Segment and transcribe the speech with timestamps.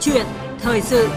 [0.00, 0.26] chuyện
[0.60, 1.08] thời sự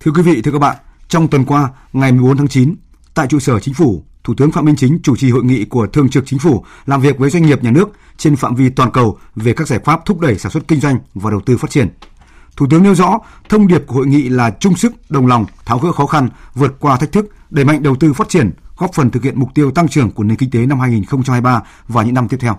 [0.00, 0.76] Thưa quý vị, thưa các bạn,
[1.08, 2.74] trong tuần qua, ngày 14 tháng 9,
[3.14, 5.86] tại trụ sở chính phủ, Thủ tướng Phạm Minh Chính chủ trì hội nghị của
[5.86, 8.90] Thường trực Chính phủ làm việc với doanh nghiệp nhà nước trên phạm vi toàn
[8.90, 11.70] cầu về các giải pháp thúc đẩy sản xuất kinh doanh và đầu tư phát
[11.70, 11.88] triển.
[12.56, 13.18] Thủ tướng nêu rõ,
[13.48, 16.76] thông điệp của hội nghị là chung sức, đồng lòng, tháo gỡ khó khăn, vượt
[16.80, 19.70] qua thách thức, đẩy mạnh đầu tư phát triển, góp phần thực hiện mục tiêu
[19.70, 22.58] tăng trưởng của nền kinh tế năm 2023 và những năm tiếp theo.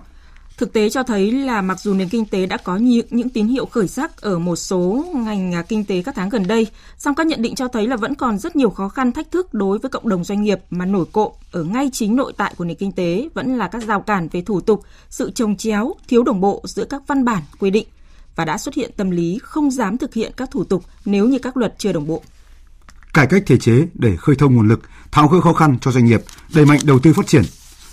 [0.56, 3.46] Thực tế cho thấy là mặc dù nền kinh tế đã có những, những tín
[3.46, 6.66] hiệu khởi sắc ở một số ngành à, kinh tế các tháng gần đây,
[6.98, 9.54] song các nhận định cho thấy là vẫn còn rất nhiều khó khăn thách thức
[9.54, 12.64] đối với cộng đồng doanh nghiệp mà nổi cộm ở ngay chính nội tại của
[12.64, 16.22] nền kinh tế vẫn là các rào cản về thủ tục, sự trồng chéo, thiếu
[16.22, 17.86] đồng bộ giữa các văn bản quy định
[18.36, 21.38] và đã xuất hiện tâm lý không dám thực hiện các thủ tục nếu như
[21.38, 22.22] các luật chưa đồng bộ.
[23.14, 26.04] Cải cách thể chế để khơi thông nguồn lực, tháo gỡ khó khăn cho doanh
[26.04, 26.22] nghiệp,
[26.54, 27.42] đẩy mạnh đầu tư phát triển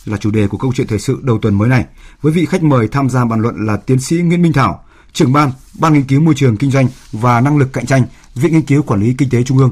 [0.05, 1.85] là chủ đề của câu chuyện thời sự đầu tuần mới này.
[2.21, 5.33] Với vị khách mời tham gia bàn luận là tiến sĩ Nguyễn Minh Thảo, trưởng
[5.33, 8.03] ban Ban nghiên cứu môi trường kinh doanh và năng lực cạnh tranh,
[8.35, 9.71] Viện nghiên cứu quản lý kinh tế Trung ương.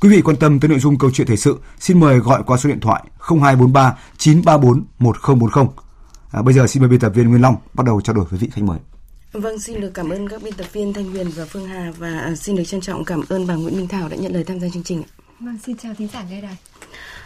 [0.00, 2.56] Quý vị quan tâm tới nội dung câu chuyện thời sự, xin mời gọi qua
[2.56, 5.66] số điện thoại 0243 934 1040.
[6.30, 8.38] À, bây giờ xin mời biên tập viên Nguyên Long bắt đầu trao đổi với
[8.38, 8.78] vị khách mời.
[9.32, 12.18] Vâng, xin được cảm ơn các biên tập viên Thanh Huyền và Phương Hà và
[12.18, 14.60] à, xin được trân trọng cảm ơn bà Nguyễn Minh Thảo đã nhận lời tham
[14.60, 15.02] gia chương trình.
[15.40, 16.56] Vâng, xin chào thính giả nghe đài.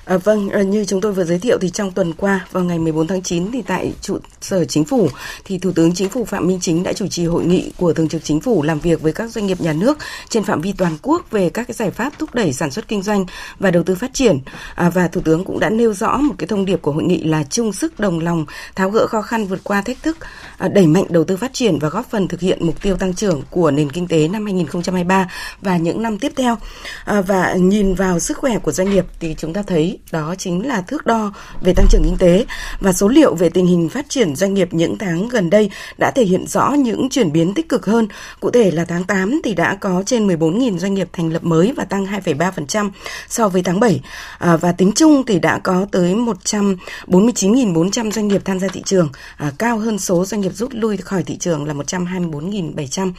[0.06, 2.78] À, vâng, à, như chúng tôi vừa giới thiệu thì trong tuần qua vào ngày
[2.78, 5.08] 14 tháng 9 thì tại trụ sở chính phủ
[5.44, 8.08] thì Thủ tướng Chính phủ Phạm Minh Chính đã chủ trì hội nghị của Thường
[8.08, 10.96] trực Chính phủ làm việc với các doanh nghiệp nhà nước trên phạm vi toàn
[11.02, 13.24] quốc về các cái giải pháp thúc đẩy sản xuất kinh doanh
[13.58, 14.38] và đầu tư phát triển.
[14.74, 17.22] À, và Thủ tướng cũng đã nêu rõ một cái thông điệp của hội nghị
[17.22, 20.16] là chung sức đồng lòng tháo gỡ khó khăn vượt qua thách thức,
[20.58, 23.14] à, đẩy mạnh đầu tư phát triển và góp phần thực hiện mục tiêu tăng
[23.14, 26.58] trưởng của nền kinh tế năm 2023 và những năm tiếp theo.
[27.04, 30.66] À, và nhìn vào sức khỏe của doanh nghiệp thì chúng ta thấy đó chính
[30.66, 32.46] là thước đo về tăng trưởng kinh tế
[32.80, 36.10] và số liệu về tình hình phát triển doanh nghiệp những tháng gần đây đã
[36.10, 38.08] thể hiện rõ những chuyển biến tích cực hơn.
[38.40, 41.72] Cụ thể là tháng 8 thì đã có trên 14.000 doanh nghiệp thành lập mới
[41.76, 42.90] và tăng 2,3%
[43.28, 44.00] so với tháng 7.
[44.38, 49.08] À, và tính chung thì đã có tới 149.400 doanh nghiệp tham gia thị trường,
[49.36, 53.12] à, cao hơn số doanh nghiệp rút lui khỏi thị trường là 124.700.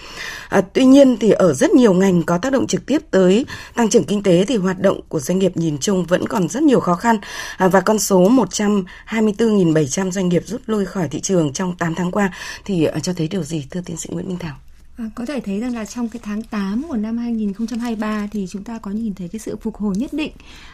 [0.49, 3.45] À, tuy nhiên thì ở rất nhiều ngành có tác động trực tiếp tới
[3.75, 6.63] tăng trưởng kinh tế thì hoạt động của doanh nghiệp nhìn chung vẫn còn rất
[6.67, 7.17] nhiều khó khăn
[7.57, 12.11] à, và con số 124.700 doanh nghiệp rút lui khỏi thị trường trong 8 tháng
[12.11, 12.31] qua
[12.65, 14.55] thì ờ, cho thấy điều gì thưa tiến sĩ Nguyễn Minh Thảo?
[14.97, 18.63] À, có thể thấy rằng là trong cái tháng 8 của năm 2023 thì chúng
[18.63, 20.31] ta có nhìn thấy cái sự phục hồi nhất định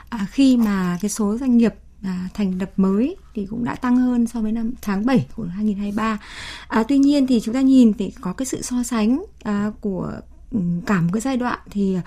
[0.10, 3.98] à, khi mà cái số doanh nghiệp à, thành lập mới thì cũng đã tăng
[3.98, 6.20] hơn so với năm tháng 7 của 2023.
[6.68, 10.12] À, tuy nhiên thì chúng ta nhìn thì có cái sự so sánh à, của
[10.52, 11.98] ừ, cả một cái giai đoạn thì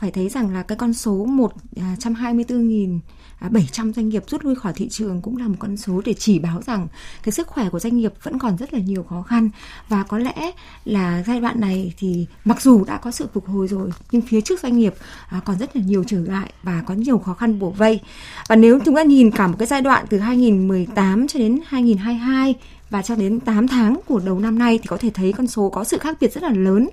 [0.00, 3.00] phải thấy rằng là cái con số 124.700
[3.40, 6.14] à, à, doanh nghiệp rút lui khỏi thị trường cũng là một con số để
[6.14, 6.88] chỉ báo rằng
[7.22, 9.50] cái sức khỏe của doanh nghiệp vẫn còn rất là nhiều khó khăn
[9.88, 10.52] và có lẽ
[10.84, 14.40] là giai đoạn này thì mặc dù đã có sự phục hồi rồi, nhưng phía
[14.40, 14.94] trước doanh nghiệp
[15.28, 18.00] à, còn rất là nhiều trở ngại và có nhiều khó khăn bổ vây
[18.48, 22.54] và nếu chúng ta nhìn cả một cái giai đoạn từ 2018 cho đến 2022
[22.90, 25.70] và cho đến 8 tháng của đầu năm nay thì có thể thấy con số
[25.70, 26.88] có sự khác biệt rất là lớn.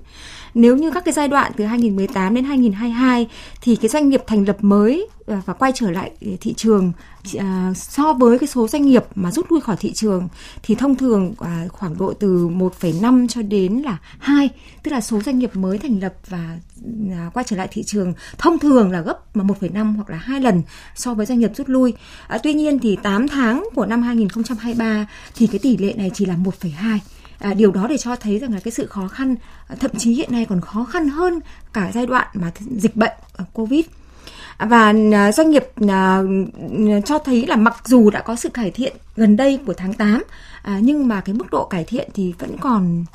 [0.58, 3.28] Nếu như các cái giai đoạn từ 2018 đến 2022
[3.62, 6.92] thì cái doanh nghiệp thành lập mới ờ, và quay trở lại ờ, thị trường
[7.38, 7.46] ờ,
[7.76, 10.28] so với cái số doanh nghiệp mà rút lui khỏi thị trường
[10.64, 11.34] thì thông thường
[11.70, 14.50] khoảng độ từ 1,5 cho đến là 2,
[14.84, 16.60] tức là số doanh nghiệp mới thành lập và
[17.34, 20.62] quay trở lại thị trường thông thường là gấp mà 1,5 hoặc là hai lần
[20.96, 21.94] so với doanh nghiệp rút lui.
[22.28, 26.26] À, tuy nhiên thì 8 tháng của năm 2023 thì cái tỷ lệ này chỉ
[26.26, 27.00] là 1,2
[27.40, 29.36] À, điều đó để cho thấy rằng là cái sự khó khăn
[29.68, 31.40] à, thậm chí hiện nay còn khó khăn hơn
[31.74, 33.86] cả giai đoạn mà dịch bệnh à, covid.
[34.60, 35.66] Và à, doanh nghiệp
[37.06, 40.24] cho thấy là mặc dù đã có sự cải thiện gần đây của tháng 8
[40.82, 43.06] nhưng mà cái mức độ cải thiện thì vẫn còn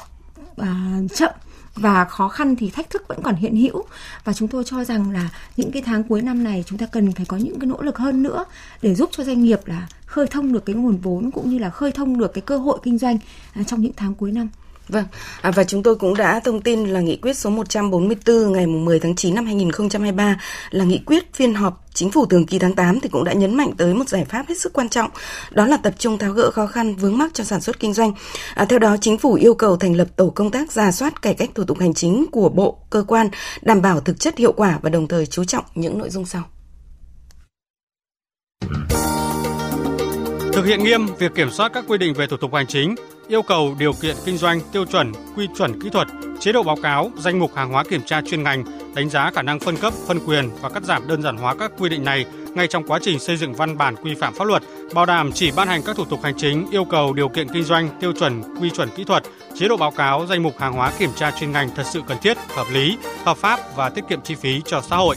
[1.14, 1.30] chậm
[1.74, 3.84] và khó khăn thì thách thức vẫn còn hiện hữu
[4.24, 7.12] và chúng tôi cho rằng là những cái tháng cuối năm này chúng ta cần
[7.12, 8.44] phải có những cái nỗ lực hơn nữa
[8.82, 11.70] để giúp cho doanh nghiệp là khơi thông được cái nguồn vốn cũng như là
[11.70, 13.18] khơi thông được cái cơ hội kinh doanh
[13.52, 14.48] à, trong những tháng cuối năm.
[14.88, 15.04] Vâng,
[15.40, 19.00] à, và chúng tôi cũng đã thông tin là nghị quyết số 144 ngày 10
[19.00, 20.40] tháng 9 năm 2023
[20.70, 23.54] là nghị quyết phiên họp chính phủ thường kỳ tháng 8 thì cũng đã nhấn
[23.56, 25.10] mạnh tới một giải pháp hết sức quan trọng,
[25.50, 28.12] đó là tập trung tháo gỡ khó khăn vướng mắc cho sản xuất kinh doanh.
[28.54, 31.34] À, theo đó, chính phủ yêu cầu thành lập tổ công tác ra soát cải
[31.34, 33.28] cách thủ tục hành chính của bộ, cơ quan,
[33.62, 36.42] đảm bảo thực chất hiệu quả và đồng thời chú trọng những nội dung sau.
[40.52, 42.94] Thực hiện nghiêm việc kiểm soát các quy định về thủ tục hành chính,
[43.32, 46.08] yêu cầu điều kiện kinh doanh, tiêu chuẩn, quy chuẩn kỹ thuật,
[46.40, 48.64] chế độ báo cáo, danh mục hàng hóa kiểm tra chuyên ngành
[48.94, 51.72] đánh giá khả năng phân cấp, phân quyền và cắt giảm đơn giản hóa các
[51.78, 52.24] quy định này
[52.54, 54.62] ngay trong quá trình xây dựng văn bản quy phạm pháp luật,
[54.94, 57.64] bảo đảm chỉ ban hành các thủ tục hành chính, yêu cầu điều kiện kinh
[57.64, 59.22] doanh, tiêu chuẩn, quy chuẩn kỹ thuật,
[59.54, 62.18] chế độ báo cáo, danh mục hàng hóa kiểm tra chuyên ngành thật sự cần
[62.22, 65.16] thiết, hợp lý, hợp pháp và tiết kiệm chi phí cho xã hội.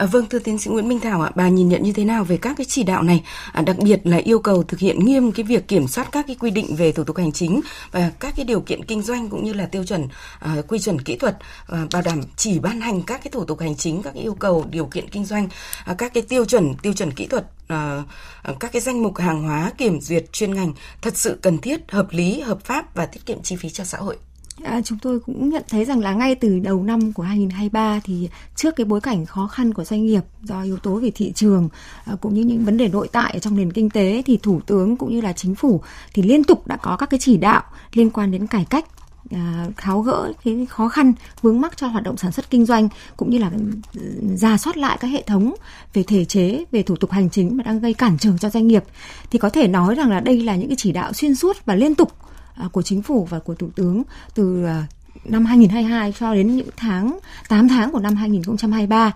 [0.00, 2.24] À, vâng, thưa tiến sĩ Nguyễn Minh Thảo ạ, bà nhìn nhận như thế nào
[2.24, 5.32] về các cái chỉ đạo này, à, đặc biệt là yêu cầu thực hiện nghiêm
[5.32, 7.60] cái việc kiểm soát các cái quy định về thủ tục hành chính
[7.92, 10.08] và các cái điều kiện kinh doanh cũng như là tiêu chuẩn
[10.38, 11.36] à, quy chuẩn kỹ thuật,
[11.66, 14.34] à, bảo đảm chỉ ban hành các cái thủ tục hành chính, các cái yêu
[14.34, 15.48] cầu điều kiện kinh doanh,
[15.84, 18.02] à, các cái tiêu chuẩn tiêu chuẩn kỹ thuật à,
[18.42, 21.80] à các cái danh mục hàng hóa kiểm duyệt chuyên ngành thật sự cần thiết,
[21.90, 24.16] hợp lý, hợp pháp và tiết kiệm chi phí cho xã hội.
[24.64, 28.28] À, chúng tôi cũng nhận thấy rằng là ngay từ đầu năm của 2023 thì
[28.56, 31.68] trước cái bối cảnh khó khăn của doanh nghiệp do yếu tố về thị trường
[32.04, 34.96] à, cũng như những vấn đề nội tại trong nền kinh tế thì thủ tướng
[34.96, 35.80] cũng như là chính phủ
[36.14, 37.62] thì liên tục đã có các cái chỉ đạo
[37.92, 38.84] liên quan đến cải cách
[39.30, 41.12] à, tháo gỡ cái khó khăn
[41.42, 43.50] vướng mắc cho hoạt động sản xuất kinh doanh cũng như là
[43.94, 44.00] ừ,
[44.36, 45.54] ra soát lại các hệ thống
[45.94, 48.66] về thể chế về thủ tục hành chính mà đang gây cản trở cho doanh
[48.66, 48.84] nghiệp.
[49.30, 51.74] Thì có thể nói rằng là đây là những cái chỉ đạo xuyên suốt và
[51.74, 52.12] liên tục
[52.60, 54.02] À, của chính phủ và của thủ tướng
[54.34, 54.86] từ à,
[55.24, 57.18] năm 2022 cho đến những tháng
[57.48, 59.12] 8 tháng của năm 2023.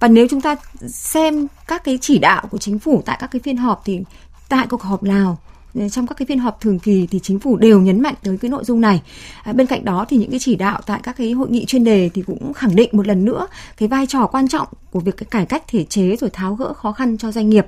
[0.00, 0.56] Và nếu chúng ta
[0.88, 4.00] xem các cái chỉ đạo của chính phủ tại các cái phiên họp thì
[4.48, 5.38] tại cuộc họp nào
[5.80, 8.38] à, trong các cái phiên họp thường kỳ thì chính phủ đều nhấn mạnh tới
[8.38, 9.02] cái nội dung này.
[9.42, 11.84] À, bên cạnh đó thì những cái chỉ đạo tại các cái hội nghị chuyên
[11.84, 13.46] đề thì cũng khẳng định một lần nữa
[13.76, 16.72] cái vai trò quan trọng của việc cái cải cách thể chế rồi tháo gỡ
[16.72, 17.66] khó khăn cho doanh nghiệp.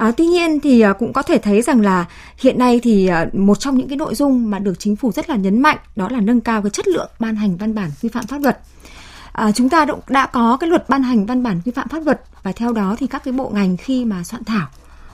[0.00, 2.04] À, tuy nhiên thì à, cũng có thể thấy rằng là
[2.38, 5.30] hiện nay thì à, một trong những cái nội dung mà được chính phủ rất
[5.30, 8.08] là nhấn mạnh đó là nâng cao cái chất lượng ban hành văn bản quy
[8.08, 8.58] phạm pháp luật.
[9.32, 12.20] À, chúng ta đã có cái luật ban hành văn bản quy phạm pháp luật
[12.42, 14.66] và theo đó thì các cái bộ ngành khi mà soạn thảo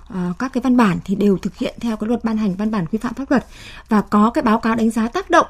[0.08, 2.70] à, các cái văn bản thì đều thực hiện theo cái luật ban hành văn
[2.70, 3.46] bản quy phạm pháp luật
[3.88, 5.46] và có cái báo cáo đánh giá tác động.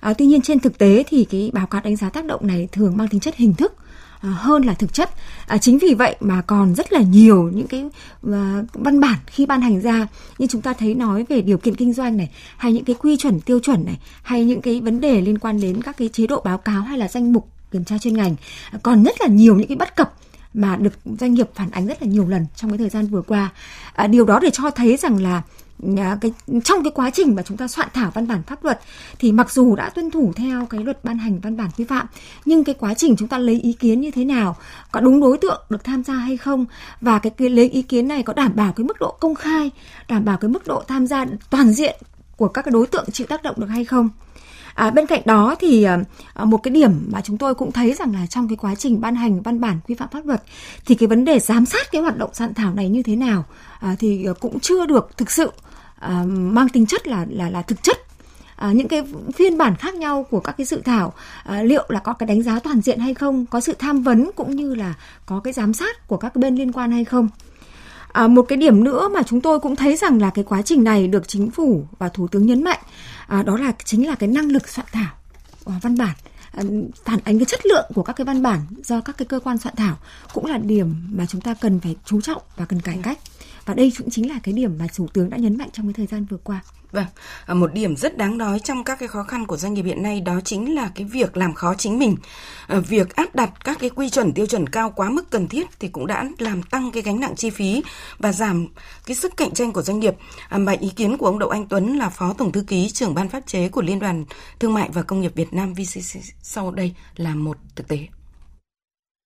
[0.00, 2.68] À, tuy nhiên trên thực tế thì cái báo cáo đánh giá tác động này
[2.72, 3.74] thường mang tính chất hình thức
[4.22, 5.10] À, hơn là thực chất.
[5.46, 7.84] À, chính vì vậy mà còn rất là nhiều những cái
[8.32, 10.06] à, văn bản khi ban hành ra
[10.38, 13.16] như chúng ta thấy nói về điều kiện kinh doanh này hay những cái quy
[13.16, 16.26] chuẩn tiêu chuẩn này hay những cái vấn đề liên quan đến các cái chế
[16.26, 18.36] độ báo cáo hay là danh mục kiểm tra chuyên ngành
[18.70, 20.14] à, còn rất là nhiều những cái bất cập
[20.54, 23.22] mà được doanh nghiệp phản ánh rất là nhiều lần trong cái thời gian vừa
[23.22, 23.50] qua.
[23.92, 25.42] À, điều đó để cho thấy rằng là
[26.20, 26.32] cái
[26.64, 28.80] trong cái quá trình mà chúng ta soạn thảo văn bản pháp luật
[29.18, 32.06] thì mặc dù đã tuân thủ theo cái luật ban hành văn bản quy phạm
[32.44, 34.56] nhưng cái quá trình chúng ta lấy ý kiến như thế nào
[34.92, 36.66] có đúng đối tượng được tham gia hay không
[37.00, 39.70] và cái, cái lấy ý kiến này có đảm bảo cái mức độ công khai
[40.08, 41.96] đảm bảo cái mức độ tham gia toàn diện
[42.36, 44.08] của các cái đối tượng chịu tác động được hay không.
[44.74, 48.14] À, bên cạnh đó thì à, một cái điểm mà chúng tôi cũng thấy rằng
[48.14, 50.42] là trong cái quá trình ban hành văn bản quy phạm pháp luật
[50.86, 53.44] thì cái vấn đề giám sát cái hoạt động soạn thảo này như thế nào
[53.80, 55.50] à, thì ờ, cũng chưa được thực sự
[56.02, 57.98] à, mang tính chất là là là thực chất.
[58.56, 59.02] À, những cái
[59.34, 61.12] phiên bản khác nhau của các cái dự thảo
[61.44, 64.30] à, liệu là có cái đánh giá toàn diện hay không có sự tham vấn
[64.36, 64.94] cũng như là
[65.26, 67.28] có cái giám sát của các bên liên quan hay không.
[68.12, 70.84] À, một cái điểm nữa mà chúng tôi cũng thấy rằng là cái quá trình
[70.84, 72.80] này được chính phủ và thủ tướng nhấn mạnh
[73.26, 75.14] à, đó là chính là cái năng lực soạn thảo
[75.66, 76.16] à, văn bản.
[76.52, 76.62] À,
[77.04, 79.58] phản ánh cái chất lượng của các cái văn bản do các cái cơ quan
[79.58, 79.96] soạn thảo
[80.34, 83.18] cũng là điểm mà chúng ta cần phải chú trọng và cần cải cách
[83.66, 85.94] và đây cũng chính là cái điểm mà thủ tướng đã nhấn mạnh trong cái
[85.94, 86.62] thời gian vừa qua
[86.92, 87.06] Vâng,
[87.46, 90.02] à, một điểm rất đáng nói trong các cái khó khăn của doanh nghiệp hiện
[90.02, 92.16] nay đó chính là cái việc làm khó chính mình.
[92.66, 95.66] À, việc áp đặt các cái quy chuẩn tiêu chuẩn cao quá mức cần thiết
[95.80, 97.82] thì cũng đã làm tăng cái gánh nặng chi phí
[98.18, 98.66] và giảm
[99.06, 100.14] cái sức cạnh tranh của doanh nghiệp.
[100.48, 103.14] À, mà ý kiến của ông Đậu Anh Tuấn là Phó Tổng Thư ký trưởng
[103.14, 104.24] ban pháp chế của Liên đoàn
[104.60, 108.08] Thương mại và Công nghiệp Việt Nam VCC sau đây là một thực tế.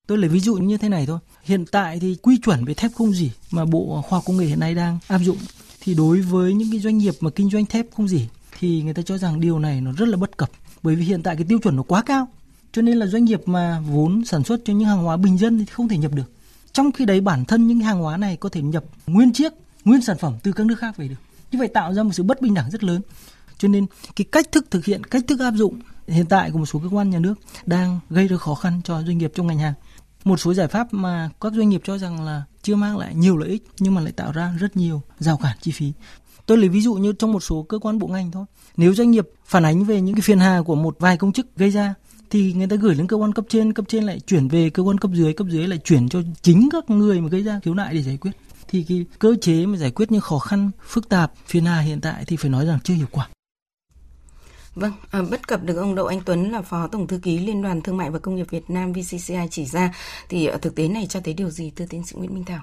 [0.06, 1.18] Tôi lấy ví dụ như thế này thôi.
[1.42, 4.46] Hiện tại thì quy chuẩn về thép không gì mà Bộ Khoa học Công nghệ
[4.46, 5.36] hiện nay đang áp dụng
[5.80, 8.94] thì đối với những cái doanh nghiệp mà kinh doanh thép không gì thì người
[8.94, 10.50] ta cho rằng điều này nó rất là bất cập.
[10.82, 12.28] Bởi vì hiện tại cái tiêu chuẩn nó quá cao,
[12.72, 15.58] cho nên là doanh nghiệp mà vốn sản xuất cho những hàng hóa bình dân
[15.58, 16.32] thì không thể nhập được.
[16.72, 19.52] Trong khi đấy bản thân những hàng hóa này có thể nhập nguyên chiếc,
[19.84, 21.16] nguyên sản phẩm từ các nước khác về được.
[21.52, 23.00] Như vậy tạo ra một sự bất bình đẳng rất lớn.
[23.58, 23.86] Cho nên
[24.16, 26.88] cái cách thức thực hiện, cách thức áp dụng hiện tại của một số cơ
[26.88, 27.34] quan nhà nước
[27.66, 29.74] đang gây ra khó khăn cho doanh nghiệp trong ngành hàng
[30.26, 33.36] một số giải pháp mà các doanh nghiệp cho rằng là chưa mang lại nhiều
[33.36, 35.92] lợi ích nhưng mà lại tạo ra rất nhiều rào cản chi phí.
[36.46, 38.44] Tôi lấy ví dụ như trong một số cơ quan bộ ngành thôi.
[38.76, 41.56] Nếu doanh nghiệp phản ánh về những cái phiền hà của một vài công chức
[41.56, 41.94] gây ra
[42.30, 44.82] thì người ta gửi đến cơ quan cấp trên, cấp trên lại chuyển về cơ
[44.82, 47.74] quan cấp dưới, cấp dưới lại chuyển cho chính các người mà gây ra khiếu
[47.74, 48.32] nại để giải quyết.
[48.68, 52.00] Thì cái cơ chế mà giải quyết những khó khăn phức tạp phiền hà hiện
[52.00, 53.28] tại thì phải nói rằng chưa hiệu quả.
[54.76, 57.62] Vâng, à, bất cập được ông Đậu Anh Tuấn là Phó Tổng Thư ký Liên
[57.62, 59.94] đoàn Thương mại và Công nghiệp Việt Nam VCCI chỉ ra
[60.28, 62.62] thì ở thực tế này cho thấy điều gì thưa tiến sĩ Nguyễn Minh Thảo?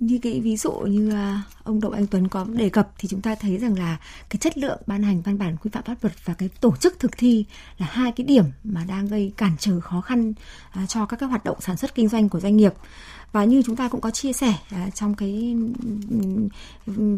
[0.00, 3.20] Như cái ví dụ như à, ông Đậu Anh Tuấn có đề cập thì chúng
[3.20, 3.96] ta thấy rằng là
[4.28, 6.98] cái chất lượng ban hành văn bản quy phạm pháp luật và cái tổ chức
[6.98, 7.44] thực thi
[7.78, 10.32] là hai cái điểm mà đang gây cản trở khó khăn
[10.70, 12.72] à, cho các cái hoạt động sản xuất kinh doanh của doanh nghiệp.
[13.32, 15.56] Và như chúng ta cũng có chia sẻ à, trong cái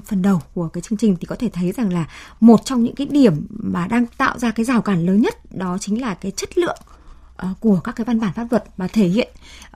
[0.04, 2.06] phần đầu của cái chương trình thì có thể thấy rằng là
[2.40, 5.78] một trong những cái điểm mà đang tạo ra cái rào cản lớn nhất đó
[5.80, 6.78] chính là cái chất lượng
[7.40, 9.28] Ờ, của các cái văn bản pháp luật mà thể hiện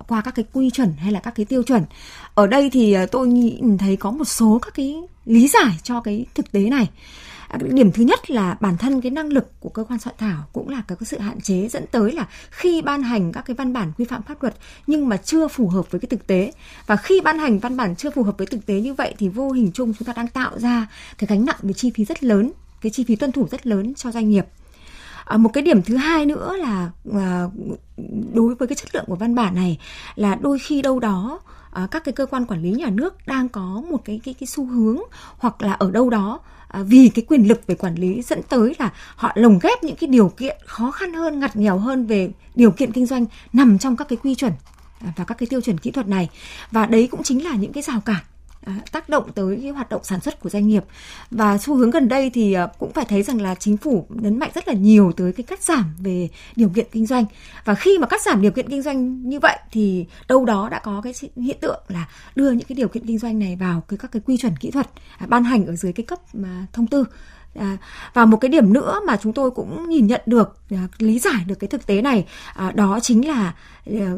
[0.09, 1.85] qua các cái quy chuẩn hay là các cái tiêu chuẩn.
[2.35, 6.01] Ở đây thì ờ, tôi nhìn thấy có một số các cái lý giải cho
[6.01, 6.89] cái thực tế này.
[7.49, 10.45] À, điểm thứ nhất là bản thân cái năng lực của cơ quan soạn thảo
[10.53, 13.73] cũng là cái sự hạn chế dẫn tới là khi ban hành các cái văn
[13.73, 14.55] bản quy phạm pháp luật
[14.87, 16.53] nhưng mà chưa phù hợp với cái thực tế
[16.87, 19.29] và khi ban hành văn bản chưa phù hợp với thực tế như vậy thì
[19.29, 20.87] vô hình chung chúng ta đang tạo ra
[21.19, 23.95] cái gánh nặng về chi phí rất lớn, cái chi phí tuân thủ rất lớn
[23.95, 24.45] cho doanh nghiệp
[25.25, 27.45] À, một cái điểm thứ hai nữa là à,
[28.35, 29.79] đối với cái chất lượng của văn bản này
[30.15, 31.41] là đôi khi đâu đó
[31.73, 34.47] à, các cái cơ quan quản lý nhà nước đang có một cái cái cái
[34.47, 34.99] xu hướng
[35.39, 38.75] hoặc là ở đâu đó à, vì cái quyền lực về quản lý dẫn tới
[38.79, 42.31] là họ lồng ghép những cái điều kiện khó khăn hơn ngặt nghèo hơn về
[42.55, 44.53] điều kiện kinh doanh nằm trong các cái quy chuẩn
[45.01, 46.29] à, và các cái tiêu chuẩn kỹ thuật này.
[46.71, 48.25] Và đấy cũng chính là những cái rào cản
[48.65, 50.85] À, tác động tới cái hoạt động sản xuất của doanh nghiệp.
[51.31, 54.39] Và xu hướng gần đây thì à, cũng phải thấy rằng là chính phủ nhấn
[54.39, 57.25] mạnh rất là nhiều tới cái cắt giảm về điều kiện kinh doanh.
[57.65, 60.79] Và khi mà cắt giảm điều kiện kinh doanh như vậy thì đâu đó đã
[60.79, 63.99] có cái hiện tượng là đưa những cái điều kiện kinh doanh này vào cái
[63.99, 66.87] các cái quy chuẩn kỹ thuật à, ban hành ở dưới cái cấp mà thông
[66.87, 67.05] tư.
[67.55, 67.77] À,
[68.15, 71.45] và một cái điểm nữa mà chúng tôi cũng nhìn nhận được à, lý giải
[71.47, 73.55] được cái thực tế này à, đó chính là
[73.87, 74.13] à,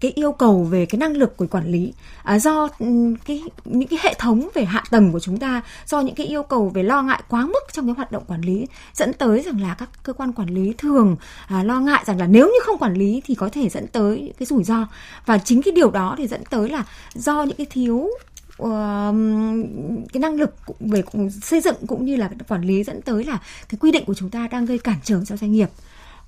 [0.00, 1.92] cái yêu cầu về cái năng lực của quản lý
[2.22, 2.86] à, do ừ,
[3.26, 6.42] cái những cái hệ thống về hạ tầng của chúng ta do những cái yêu
[6.42, 9.60] cầu về lo ngại quá mức trong cái hoạt động quản lý dẫn tới rằng
[9.60, 11.16] là các cơ quan quản lý thường
[11.46, 14.32] à, lo ngại rằng là nếu như không quản lý thì có thể dẫn tới
[14.38, 14.86] cái rủi ro.
[15.26, 18.10] Và chính cái điều đó thì dẫn tới là do những cái thiếu
[18.62, 18.68] Uh,
[20.12, 21.02] cái năng lực về
[21.42, 24.30] xây dựng cũng như là quản lý dẫn tới là cái quy định của chúng
[24.30, 25.68] ta đang gây cản trở cho doanh nghiệp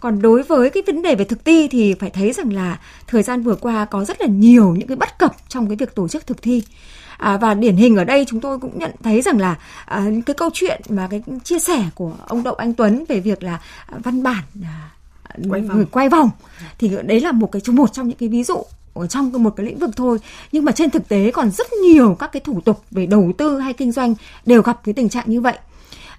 [0.01, 3.23] còn đối với cái vấn đề về thực thi thì phải thấy rằng là thời
[3.23, 6.09] gian vừa qua có rất là nhiều những cái bất cập trong cái việc tổ
[6.09, 6.63] chức thực thi.
[7.19, 10.35] À, và điển hình ở đây chúng tôi cũng nhận thấy rằng là à, cái
[10.35, 14.23] câu chuyện mà cái chia sẻ của ông Đậu Anh Tuấn về việc là văn
[14.23, 14.91] bản à,
[15.49, 15.85] quay vòng.
[15.91, 16.31] quay vòng
[16.79, 19.67] thì đấy là một cái một trong những cái ví dụ ở trong một cái
[19.67, 20.19] lĩnh vực thôi
[20.53, 23.59] nhưng mà trên thực tế còn rất nhiều các cái thủ tục về đầu tư
[23.59, 24.15] hay kinh doanh
[24.47, 25.59] đều gặp cái tình trạng như vậy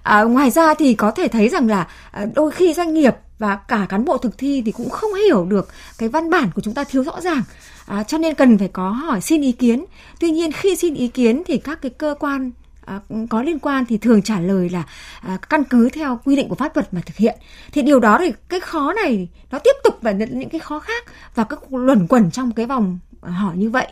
[0.02, 3.56] à, ngoài ra thì có thể thấy rằng là à, đôi khi doanh nghiệp và
[3.56, 5.68] cả cán bộ thực thi thì cũng không hiểu được
[5.98, 7.42] cái văn bản của chúng ta thiếu rõ ràng.
[7.86, 9.84] À, cho nên cần phải có hỏi xin ý kiến.
[10.20, 12.50] Tuy nhiên khi xin ý kiến thì các cái cơ quan
[12.88, 14.82] À, có liên quan thì thường trả lời là
[15.20, 17.38] à, căn cứ theo quy định của pháp luật mà thực hiện.
[17.72, 21.04] Thì điều đó thì cái khó này nó tiếp tục và những cái khó khác
[21.34, 23.86] và các luẩn quẩn trong cái vòng hỏi như vậy.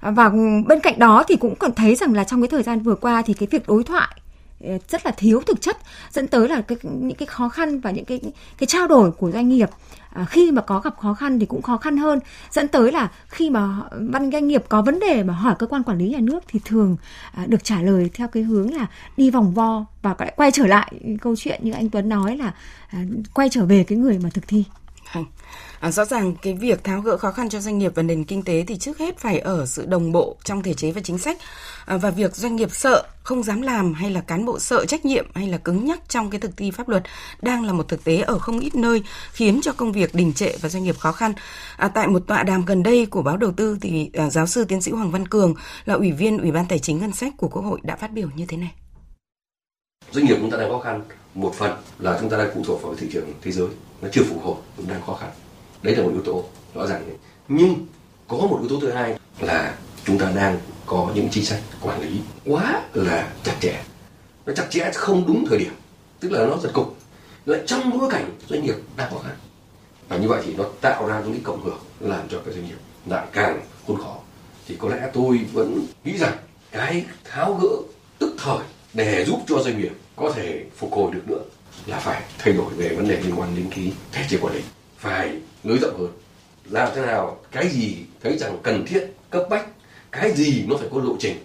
[0.00, 0.28] À, và
[0.66, 3.22] bên cạnh đó thì cũng còn thấy rằng là trong cái thời gian vừa qua
[3.22, 4.19] thì cái việc đối thoại
[4.64, 5.76] Ờ, rất là thiếu thực chất
[6.10, 8.20] dẫn tới là cái, những cái khó khăn và những cái
[8.58, 9.70] cái trao đổi của doanh nghiệp
[10.12, 12.18] à, khi mà có gặp khó khăn thì cũng khó khăn hơn
[12.50, 15.82] dẫn tới là khi mà văn doanh nghiệp có vấn đề mà hỏi cơ quan
[15.82, 16.96] quản lý nhà nước thì thường
[17.32, 18.86] à, được trả lời theo cái hướng là
[19.16, 22.54] đi vòng vo và lại quay trở lại câu chuyện như anh Tuấn nói là
[22.90, 22.98] à,
[23.34, 24.64] quay trở về cái người mà thực thi.
[25.12, 25.24] Vâng.
[25.80, 28.42] À, rõ ràng cái việc tháo gỡ khó khăn cho doanh nghiệp và nền kinh
[28.42, 31.38] tế thì trước hết phải ở sự đồng bộ trong thể chế và chính sách
[31.86, 35.04] à, và việc doanh nghiệp sợ không dám làm hay là cán bộ sợ trách
[35.04, 37.02] nhiệm hay là cứng nhắc trong cái thực thi pháp luật
[37.42, 39.02] đang là một thực tế ở không ít nơi
[39.32, 41.32] khiến cho công việc đình trệ và doanh nghiệp khó khăn.
[41.76, 44.64] À, tại một tọa đàm gần đây của báo đầu tư thì à, giáo sư
[44.64, 47.48] tiến sĩ Hoàng Văn Cường là ủy viên Ủy ban Tài chính Ngân sách của
[47.48, 48.72] Quốc hội đã phát biểu như thế này.
[50.12, 51.02] Doanh nghiệp chúng ta đang khó khăn
[51.34, 53.68] một phần là chúng ta đang phụ thuộc vào thị trường thế giới
[54.02, 55.30] nó chưa phục hồi cũng đang khó khăn.
[55.82, 57.04] Đấy là một yếu tố rõ ràng
[57.48, 57.86] nhưng
[58.28, 62.00] có một yếu tố thứ hai là chúng ta đang có những chính sách quản
[62.00, 62.82] lý quá.
[62.94, 63.82] là chặt chẽ.
[64.46, 65.72] Nó chặt chẽ không đúng thời điểm
[66.20, 66.96] tức là nó giật cục.
[67.46, 69.36] Lại trong bối cảnh doanh nghiệp đang khó khăn.
[70.08, 72.66] Và như vậy thì nó tạo ra những cái cộng hưởng làm cho cái doanh
[72.66, 74.16] nghiệp lại càng khốn khó.
[74.68, 76.36] Thì có lẽ tôi vẫn nghĩ rằng
[76.72, 77.68] cái tháo gỡ
[78.18, 78.58] tức thời
[78.94, 81.42] để giúp cho doanh nghiệp có thể phục hồi được nữa
[81.86, 84.60] là phải thay đổi về vấn đề liên quan đến cái thể chế quản lý.
[84.98, 86.12] Phải nới rộng hơn.
[86.64, 89.66] Làm thế nào, cái gì thấy rằng cần thiết, cấp bách,
[90.10, 91.36] cái gì nó phải có lộ trình,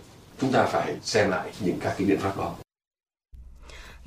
[0.42, 2.56] chúng ta phải xem lại những các cái biện pháp đó.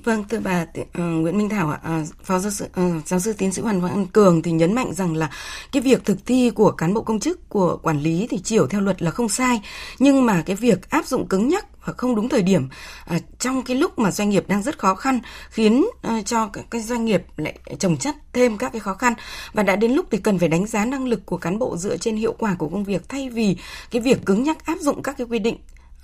[0.04, 3.32] Vâng, thưa bà uh, Nguyễn Minh Thảo ạ, uh, phó giáo sư uh, giáo sư
[3.32, 5.30] tiến sĩ Hoàng Văn Cường thì nhấn mạnh rằng là
[5.72, 8.80] cái việc thực thi của cán bộ công chức của quản lý thì chiều theo
[8.80, 9.62] luật là không sai,
[9.98, 12.68] nhưng mà cái việc áp dụng cứng nhắc và không đúng thời điểm
[13.16, 15.86] uh, trong cái lúc mà doanh nghiệp đang rất khó khăn khiến
[16.18, 19.14] uh, cho các cái doanh nghiệp lại trồng chất thêm các cái khó khăn
[19.52, 21.96] và đã đến lúc thì cần phải đánh giá năng lực của cán bộ dựa
[21.96, 23.56] trên hiệu quả của công việc thay vì
[23.90, 25.56] cái việc cứng nhắc áp dụng các cái quy định.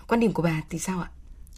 [0.09, 1.09] Quan điểm của bà thì sao ạ?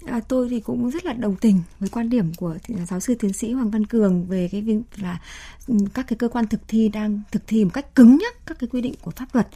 [0.06, 2.56] À, tôi thì cũng rất là đồng tình với quan điểm của
[2.88, 5.20] giáo sư tiến sĩ Hoàng Văn Cường về cái việc là
[5.66, 8.58] ừ, các cái cơ quan thực thi đang thực thi một cách cứng nhắc các
[8.58, 9.48] cái quy định của pháp luật.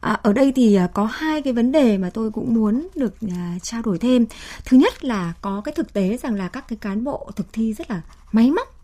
[0.00, 3.14] À, ở đây thì à, có hai cái vấn đề mà tôi cũng muốn được
[3.30, 4.26] à, trao đổi thêm.
[4.64, 7.72] Thứ nhất là có cái thực tế rằng là các cái cán bộ thực thi
[7.72, 8.02] rất là
[8.32, 8.74] máy móc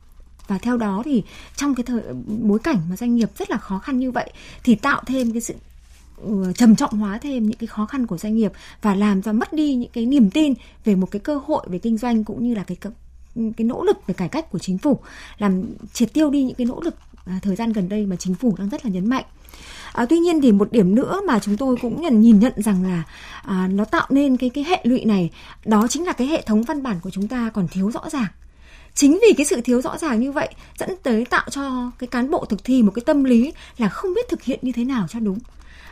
[0.48, 1.22] và theo đó thì
[1.56, 4.30] trong cái thời bối cảnh mà doanh nghiệp rất là khó khăn như vậy
[4.64, 5.54] thì tạo thêm cái sự
[6.16, 8.52] Ừ, trầm trọng hóa thêm những cái khó khăn của doanh nghiệp
[8.82, 10.54] và làm cho mất đi những cái niềm tin
[10.84, 12.76] về một cái cơ hội về kinh doanh cũng như là cái
[13.56, 14.98] cái nỗ lực về cải cách của chính phủ
[15.38, 18.34] làm triệt tiêu đi những cái nỗ lực à, thời gian gần đây mà chính
[18.34, 19.24] phủ đang rất là nhấn mạnh.
[19.92, 22.84] À, tuy nhiên thì một điểm nữa mà chúng tôi cũng nhận nhìn nhận rằng
[22.84, 23.02] là
[23.42, 25.30] à, nó tạo nên cái cái hệ lụy này
[25.64, 28.28] đó chính là cái hệ thống văn bản của chúng ta còn thiếu rõ ràng.
[28.94, 32.30] Chính vì cái sự thiếu rõ ràng như vậy dẫn tới tạo cho cái cán
[32.30, 35.06] bộ thực thi một cái tâm lý là không biết thực hiện như thế nào
[35.08, 35.38] cho đúng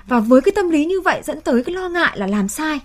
[0.07, 2.81] và với cái tâm lý như vậy dẫn tới cái lo ngại là làm sai.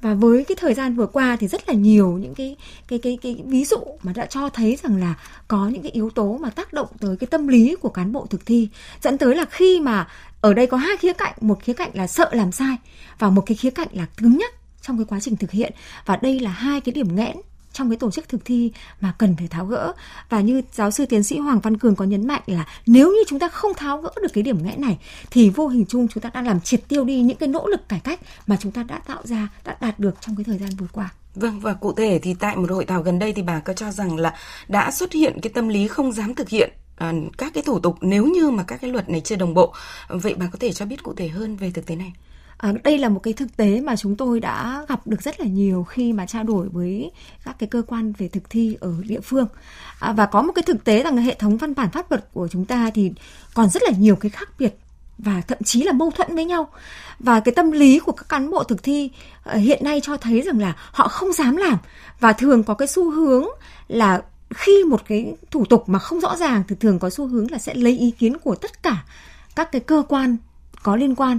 [0.00, 2.56] Và với cái thời gian vừa qua thì rất là nhiều những cái
[2.88, 5.14] cái cái cái ví dụ mà đã cho thấy rằng là
[5.48, 8.26] có những cái yếu tố mà tác động tới cái tâm lý của cán bộ
[8.30, 8.68] thực thi,
[9.02, 10.08] dẫn tới là khi mà
[10.40, 12.76] ở đây có hai khía cạnh, một khía cạnh là sợ làm sai
[13.18, 15.72] và một cái khía cạnh là cứng nhắc trong cái quá trình thực hiện.
[16.06, 17.36] Và đây là hai cái điểm nghẽn
[17.76, 19.92] trong cái tổ chức thực thi mà cần phải tháo gỡ
[20.28, 23.18] và như giáo sư tiến sĩ Hoàng Văn Cường có nhấn mạnh là nếu như
[23.26, 24.98] chúng ta không tháo gỡ được cái điểm nghẽn này
[25.30, 27.88] thì vô hình chung chúng ta đã làm triệt tiêu đi những cái nỗ lực
[27.88, 30.70] cải cách mà chúng ta đã tạo ra đã đạt được trong cái thời gian
[30.78, 31.10] vừa qua.
[31.34, 33.90] Vâng và cụ thể thì tại một hội thảo gần đây thì bà có cho
[33.90, 34.34] rằng là
[34.68, 37.96] đã xuất hiện cái tâm lý không dám thực hiện à, các cái thủ tục
[38.00, 39.74] nếu như mà các cái luật này chưa đồng bộ.
[40.08, 42.12] Vậy bà có thể cho biết cụ thể hơn về thực tế này?
[42.58, 45.46] À, đây là một cái thực tế mà chúng tôi đã gặp được rất là
[45.46, 47.10] nhiều khi mà trao đổi với
[47.44, 49.46] các cái cơ quan về thực thi ở địa phương.
[50.00, 52.48] À, và có một cái thực tế rằng hệ thống văn bản pháp luật của
[52.48, 53.12] chúng ta thì
[53.54, 54.78] còn rất là nhiều cái khác biệt
[55.18, 56.68] và thậm chí là mâu thuẫn với nhau.
[57.18, 59.10] Và cái tâm lý của các cán bộ thực thi
[59.44, 61.78] à, hiện nay cho thấy rằng là họ không dám làm
[62.20, 63.44] và thường có cái xu hướng
[63.88, 64.22] là
[64.54, 67.58] khi một cái thủ tục mà không rõ ràng thì thường có xu hướng là
[67.58, 69.04] sẽ lấy ý kiến của tất cả
[69.56, 70.36] các cái cơ quan
[70.86, 71.38] có liên quan.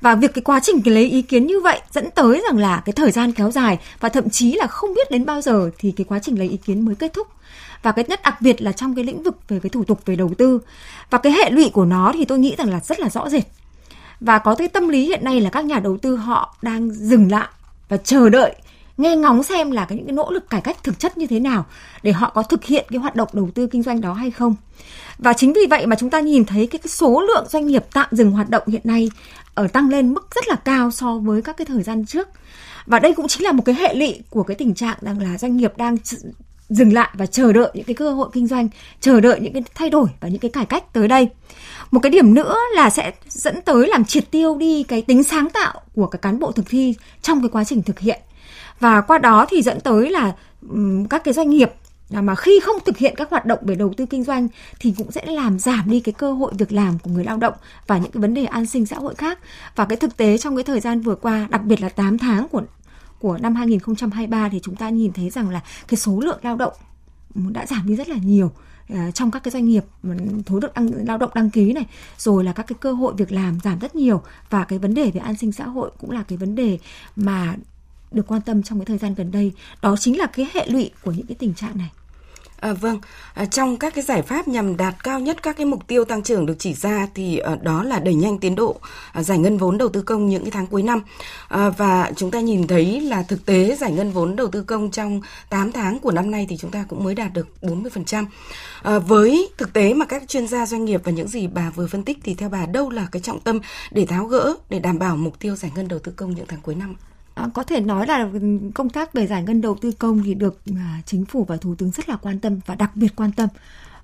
[0.00, 2.82] Và việc cái quá trình cái lấy ý kiến như vậy dẫn tới rằng là
[2.84, 5.92] cái thời gian kéo dài và thậm chí là không biết đến bao giờ thì
[5.96, 7.28] cái quá trình lấy ý kiến mới kết thúc.
[7.82, 10.16] Và cái nhất đặc biệt là trong cái lĩnh vực về cái thủ tục về
[10.16, 10.60] đầu tư.
[11.10, 13.42] Và cái hệ lụy của nó thì tôi nghĩ rằng là rất là rõ rệt.
[14.20, 17.30] Và có cái tâm lý hiện nay là các nhà đầu tư họ đang dừng
[17.30, 17.48] lại
[17.88, 18.54] và chờ đợi
[19.00, 21.40] nghe ngóng xem là cái những cái nỗ lực cải cách thực chất như thế
[21.40, 21.66] nào
[22.02, 24.54] để họ có thực hiện cái hoạt động đầu tư kinh doanh đó hay không.
[25.18, 27.84] Và chính vì vậy mà chúng ta nhìn thấy cái, cái số lượng doanh nghiệp
[27.92, 29.10] tạm dừng hoạt động hiện nay
[29.54, 32.28] ở tăng lên mức rất là cao so với các cái thời gian trước.
[32.86, 35.38] Và đây cũng chính là một cái hệ lụy của cái tình trạng rằng là
[35.38, 35.96] doanh nghiệp đang
[36.68, 38.68] dừng lại và chờ đợi những cái cơ hội kinh doanh,
[39.00, 41.28] chờ đợi những cái thay đổi và những cái cải cách tới đây.
[41.90, 45.50] Một cái điểm nữa là sẽ dẫn tới làm triệt tiêu đi cái tính sáng
[45.50, 48.20] tạo của các cán bộ thực thi trong cái quá trình thực hiện
[48.80, 50.32] và qua đó thì dẫn tới là
[51.10, 51.72] các cái doanh nghiệp
[52.14, 54.48] à, mà khi không thực hiện các hoạt động về đầu tư kinh doanh
[54.80, 57.54] thì cũng sẽ làm giảm đi cái cơ hội việc làm của người lao động
[57.86, 59.38] và những cái vấn đề an sinh xã hội khác.
[59.76, 62.48] Và cái thực tế trong cái thời gian vừa qua đặc biệt là 8 tháng
[62.48, 62.62] của
[63.18, 66.72] của năm 2023 thì chúng ta nhìn thấy rằng là cái số lượng lao động
[67.34, 68.52] đã giảm đi rất là nhiều
[68.88, 69.84] à, trong các cái doanh nghiệp
[70.48, 71.86] số lượng đăng, lao động đăng ký này
[72.18, 74.22] rồi là các cái cơ hội việc làm giảm rất nhiều.
[74.50, 76.78] Và cái vấn đề về an sinh xã hội cũng là cái vấn đề
[77.16, 77.54] mà
[78.12, 80.90] được quan tâm trong cái thời gian gần đây đó chính là cái hệ lụy
[81.02, 81.90] của những cái tình trạng này
[82.60, 83.00] À, vâng,
[83.34, 86.22] à, trong các cái giải pháp nhằm đạt cao nhất các cái mục tiêu tăng
[86.22, 88.76] trưởng được chỉ ra thì à, đó là đẩy nhanh tiến độ
[89.12, 91.02] à, giải ngân vốn đầu tư công những cái tháng cuối năm
[91.48, 94.90] à, và chúng ta nhìn thấy là thực tế giải ngân vốn đầu tư công
[94.90, 95.20] trong
[95.50, 98.26] 8 tháng của năm nay thì chúng ta cũng mới đạt được 40%.
[98.82, 101.86] À, với thực tế mà các chuyên gia doanh nghiệp và những gì bà vừa
[101.86, 104.98] phân tích thì theo bà đâu là cái trọng tâm để tháo gỡ để đảm
[104.98, 106.96] bảo mục tiêu giải ngân đầu tư công những tháng cuối năm?
[107.40, 108.30] À, có thể nói là
[108.74, 111.74] công tác về giải ngân đầu tư công thì được à, chính phủ và thủ
[111.74, 113.48] tướng rất là quan tâm và đặc biệt quan tâm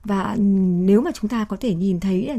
[0.05, 0.41] và ừ,
[0.87, 2.31] nếu mà chúng ta có thể nhìn thấy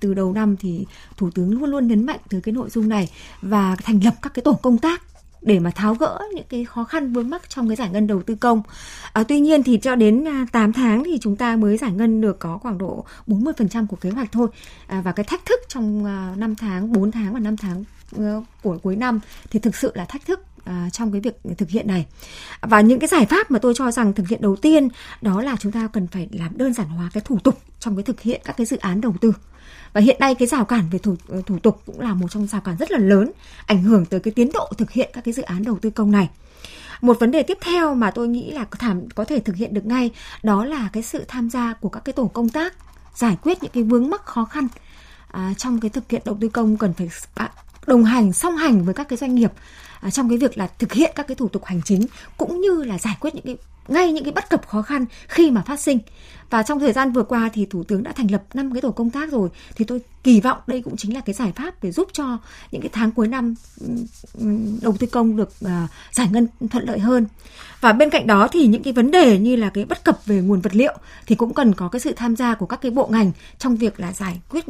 [0.00, 3.10] từ đầu năm thì thủ tướng luôn luôn nhấn mạnh tới cái nội dung này
[3.42, 5.02] và thành lập các cái tổ công tác
[5.42, 8.22] để mà tháo gỡ những cái khó khăn vướng mắc trong cái giải ngân đầu
[8.22, 8.62] tư công.
[9.12, 12.20] À, tuy nhiên thì cho đến à, 8 tháng thì chúng ta mới giải ngân
[12.20, 14.48] được có khoảng độ 40% của kế hoạch thôi.
[14.86, 17.84] À, và cái thách thức trong à, 5 tháng, 4 tháng và 5 tháng
[18.16, 21.68] Uh, của cuối năm thì thực sự là thách thức à, trong cái việc thực
[21.68, 22.06] hiện này.
[22.60, 24.88] Và những cái giải pháp mà tôi cho rằng thực hiện đầu tiên
[25.22, 28.02] đó là chúng ta cần phải làm đơn giản hóa cái thủ tục trong cái
[28.02, 29.32] thực hiện các cái dự án đầu tư.
[29.92, 32.46] Và hiện nay cái rào cản về thủ, ờ, thủ tục cũng là một trong
[32.46, 33.32] rào cản rất là lớn
[33.66, 36.10] ảnh hưởng tới cái tiến độ thực hiện các cái dự án đầu tư công
[36.10, 36.28] này.
[37.00, 39.86] Một vấn đề tiếp theo mà tôi nghĩ là thảm có thể thực hiện được
[39.86, 40.10] ngay
[40.42, 42.74] đó là cái sự tham gia của các cái tổ công tác
[43.14, 44.68] giải quyết những cái vướng mắc khó khăn
[45.28, 47.50] à, trong cái thực hiện đầu tư công cần phải à,
[47.86, 49.52] đồng hành song hành với các cái doanh nghiệp
[50.00, 52.82] à, trong cái việc là thực hiện các cái thủ tục hành chính cũng như
[52.82, 53.56] là giải quyết những cái
[53.88, 55.98] ngay những cái bất cập khó khăn khi mà phát sinh.
[56.50, 58.90] Và trong thời gian vừa qua thì thủ tướng đã thành lập năm cái tổ
[58.90, 61.92] công tác rồi thì tôi kỳ vọng đây cũng chính là cái giải pháp để
[61.92, 62.38] giúp cho
[62.70, 63.54] những cái tháng cuối năm
[64.82, 65.70] đầu tư công được uh,
[66.12, 67.26] giải ngân thuận lợi hơn.
[67.80, 70.40] Và bên cạnh đó thì những cái vấn đề như là cái bất cập về
[70.40, 73.06] nguồn vật liệu thì cũng cần có cái sự tham gia của các cái bộ
[73.06, 74.64] ngành trong việc là giải quyết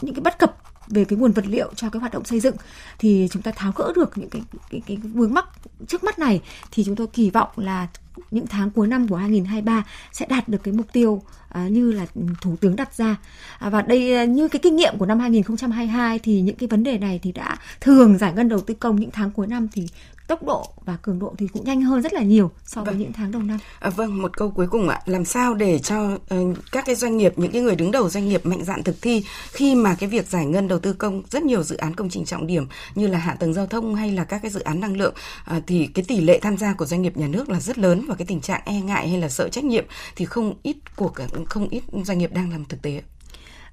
[0.00, 2.56] những cái bất cập về cái nguồn vật liệu cho cái hoạt động xây dựng,
[2.98, 5.48] thì chúng ta tháo gỡ được những cái cái cái vướng mắc
[5.86, 7.86] trước mắt này, thì chúng tôi kỳ vọng là
[8.30, 12.06] những tháng cuối năm của 2023 sẽ đạt được cái mục tiêu à, như là
[12.40, 13.16] thủ tướng đặt ra
[13.58, 16.82] à, và đây à, như cái kinh nghiệm của năm 2022 thì những cái vấn
[16.82, 19.86] đề này thì đã thường giải ngân đầu tư công những tháng cuối năm thì
[20.26, 23.02] tốc độ và cường độ thì cũng nhanh hơn rất là nhiều so với vâng.
[23.02, 23.58] những tháng đầu năm.
[23.80, 27.16] À, vâng, một câu cuối cùng ạ, làm sao để cho uh, các cái doanh
[27.16, 30.08] nghiệp, những cái người đứng đầu doanh nghiệp mạnh dạn thực thi khi mà cái
[30.08, 33.06] việc giải ngân đầu tư công rất nhiều dự án công trình trọng điểm như
[33.06, 35.14] là hạ tầng giao thông hay là các cái dự án năng lượng
[35.56, 38.04] uh, thì cái tỷ lệ tham gia của doanh nghiệp nhà nước là rất lớn
[38.08, 39.84] và cái tình trạng e ngại hay là sợ trách nhiệm
[40.16, 41.08] thì không ít của
[41.44, 43.02] không ít doanh nghiệp đang làm thực tế.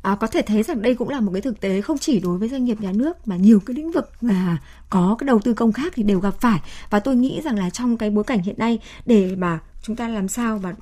[0.02, 2.38] À, có thể thấy rằng đây cũng là một cái thực tế không chỉ đối
[2.38, 4.58] với doanh nghiệp nhà nước mà nhiều cái lĩnh vực mà
[4.90, 7.70] có cái đầu tư công khác thì đều gặp phải và tôi nghĩ rằng là
[7.70, 10.74] trong cái bối cảnh hiện nay để mà chúng ta làm sao mà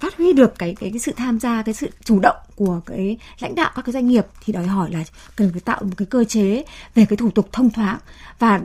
[0.00, 3.16] phát huy được cái, cái cái sự tham gia cái sự chủ động của cái
[3.40, 5.04] lãnh đạo các cái doanh nghiệp thì đòi hỏi là
[5.36, 6.64] cần phải tạo một cái cơ chế
[6.94, 7.98] về cái thủ tục thông thoáng
[8.38, 8.60] và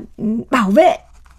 [0.49, 0.97] bảo vệ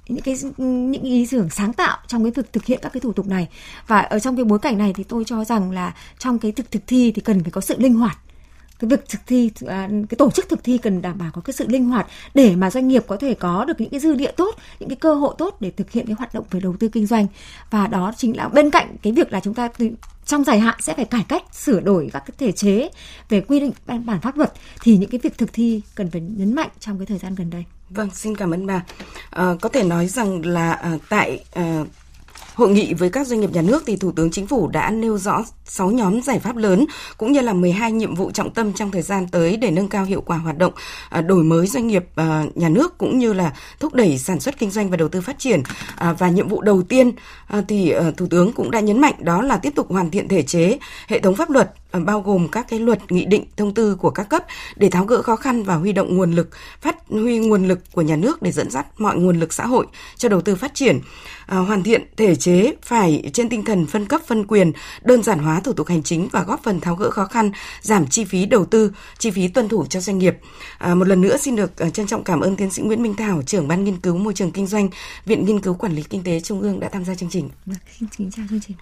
[0.08, 3.12] những cái, những ý tưởng sáng tạo trong cái việc thực hiện các cái thủ
[3.12, 3.48] tục này.
[3.86, 6.70] Và ở trong cái bối cảnh này thì tôi cho rằng là trong cái thực
[6.70, 8.18] thực thi thì cần phải có sự linh hoạt.
[8.78, 11.54] Cái việc thực thi à, cái tổ chức thực thi cần đảm bảo có cái
[11.54, 14.32] sự linh hoạt để mà doanh nghiệp có thể có được những cái dư địa
[14.36, 16.88] tốt, những cái cơ hội tốt để thực hiện cái hoạt động về đầu tư
[16.88, 17.26] kinh doanh.
[17.70, 19.68] Và đó chính là bên cạnh cái việc là chúng ta
[20.26, 22.88] trong dài hạn sẽ phải cải cách, sửa đổi các cái thể chế
[23.28, 26.20] về quy định văn bản pháp luật, thì những cái việc thực thi cần phải
[26.20, 27.64] nhấn mạnh trong cái thời gian gần đây.
[27.94, 28.82] Vâng, xin cảm ơn bà.
[29.30, 31.84] À, có thể nói rằng là à, tại à,
[32.54, 35.18] Hội nghị với các doanh nghiệp nhà nước thì Thủ tướng Chính phủ đã nêu
[35.18, 36.86] rõ 6 nhóm giải pháp lớn
[37.16, 40.04] cũng như là 12 nhiệm vụ trọng tâm trong thời gian tới để nâng cao
[40.04, 40.72] hiệu quả hoạt động,
[41.10, 44.58] à, đổi mới doanh nghiệp à, nhà nước cũng như là thúc đẩy sản xuất
[44.58, 45.62] kinh doanh và đầu tư phát triển.
[45.96, 47.12] À, và nhiệm vụ đầu tiên
[47.68, 50.78] thì Thủ tướng cũng đã nhấn mạnh đó là tiếp tục hoàn thiện thể chế,
[51.08, 54.28] hệ thống pháp luật bao gồm các cái luật, nghị định, thông tư của các
[54.28, 54.42] cấp
[54.76, 56.48] để tháo gỡ khó khăn và huy động nguồn lực,
[56.80, 59.86] phát huy nguồn lực của nhà nước để dẫn dắt mọi nguồn lực xã hội
[60.16, 61.00] cho đầu tư phát triển.
[61.46, 65.60] Hoàn thiện thể chế phải trên tinh thần phân cấp phân quyền, đơn giản hóa
[65.60, 67.50] thủ tục hành chính và góp phần tháo gỡ khó khăn,
[67.80, 70.36] giảm chi phí đầu tư, chi phí tuân thủ cho doanh nghiệp.
[70.78, 73.14] À, một lần nữa xin được à, trân trọng cảm ơn tiến sĩ Nguyễn Minh
[73.14, 74.88] Thảo, trưởng ban nghiên cứu môi trường kinh doanh,
[75.26, 77.50] Viện Nghiên cứu Quản lý Kinh tế Trung ương đã tham gia chương trình.
[77.66, 77.78] Vâng,
[78.18, 78.76] xin chào chương trình.